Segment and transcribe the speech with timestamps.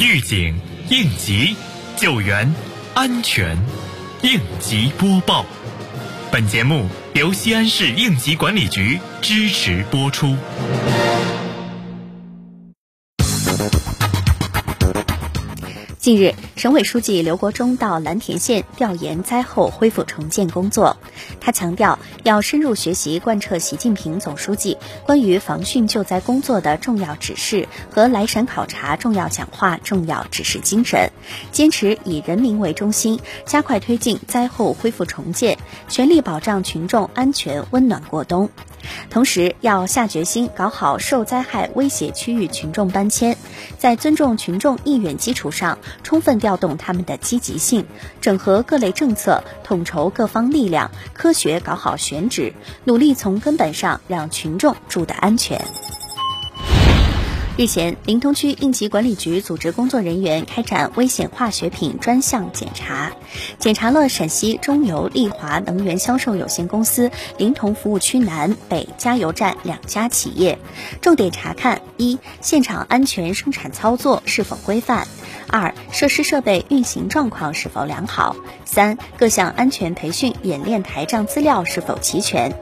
[0.00, 0.58] 预警、
[0.90, 1.56] 应急、
[1.96, 2.52] 救援、
[2.94, 3.56] 安全，
[4.22, 5.46] 应急播报。
[6.32, 10.36] 本节目由西安市应急管理局支持播出。
[15.98, 20.98] 近日，省委书记刘国中到蓝田县调研灾后恢复重建工作。
[21.40, 31.10] 他强调，要深入学习贯彻习近平总书记关于防汛救灾工作的重要指示和来陕考察重要讲话重要指示精神，
[31.52, 35.58] 坚持以人民为中心，加快推进灾后恢复重建，
[35.88, 38.48] 全力保障群众安全温暖过冬。
[39.08, 43.34] 同时，要下决心搞好受灾害威胁区域群众搬迁，
[43.78, 47.86] 在尊重群众意愿基础上，充分调动他们的积极性，
[48.20, 52.52] 整合各类政策，统筹各方力量，科学搞好学选址，
[52.84, 55.60] 努力从根本上让群众住得安全。
[57.56, 63.10] 日前，临潼区应急管理局组织工作人员开展危险化学品专项检查，
[63.58, 70.56] 检查了陕西中油利华能源销售有限公司临潼服务区南北加油站两家企业，
[71.00, 75.04] 重点查看：一、现场安全生产操作是否规范；
[75.48, 82.52] 二、设施设备运行状况是否良好；三、各项安全培训演练台账资料是否齐全。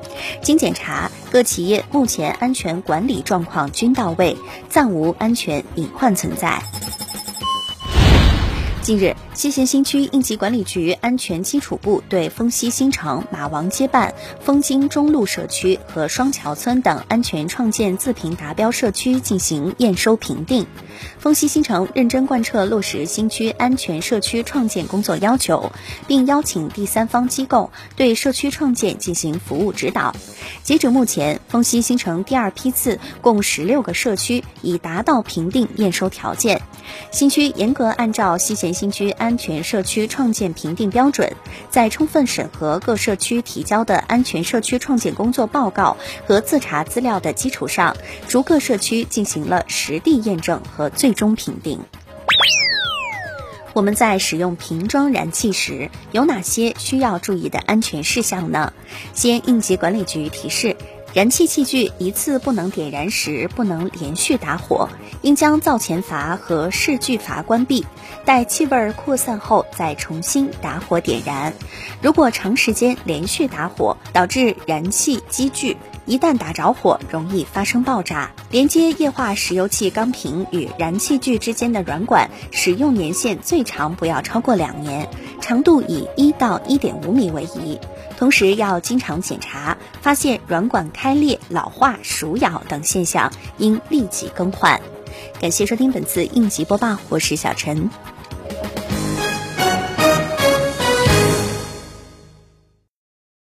[0.42, 4.36] 经检查，各企业目前安全管理状况均到位，
[4.68, 6.62] 暂无安全隐患存在。
[8.82, 20.66] 近日，西咸新区应急管理局安全基础部对丰西新城马王街办、丰金中路社区和双桥村等安全创建自评达标社区进行验收评定。
[21.18, 25.72] 丰西新城认真贯彻落实新区安全社区创建工作要求，
[26.06, 30.14] 并邀请第三方机构对社区创建进行服务指导。
[30.62, 36.60] 截止目前，丰西新城第二批次共十六个社区已达到评定验收条件。
[37.10, 41.32] 新区严格按照西咸新区安全社区创建评定标准，
[41.70, 51.78] 在充分审核各社区提交的安全社区创建工作报告和自查资料的基础上，逐个社区进行了实地验证和最终评定。
[53.74, 58.72] 我们在使用瓶装燃气时，有哪些需要注意的安全事项呢？
[59.14, 60.76] 西安应急管理局提示。
[61.14, 64.88] 燃气器具一次不能点燃时，不能连续打火，
[65.20, 67.84] 应将灶前阀和视距阀关闭，
[68.24, 71.52] 待气味扩散后再重新打火点燃。
[72.00, 78.32] 如果长时间连续打火，导致燃气积聚，一旦打着火，容易发生爆炸。
[78.50, 85.08] 连接液化石油气钢瓶与燃气具之间的软管，使用年限最长不要超过两年，
[85.40, 87.78] 长度以一到一点五米为宜。
[88.18, 94.80] 同时要经常检查，发现软管开裂、老化、鼠咬等现象，应立即更换。
[95.40, 97.90] 感谢收听本次应急播报，我是小陈。